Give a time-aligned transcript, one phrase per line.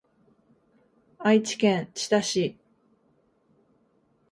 [1.19, 2.57] 愛知県知多市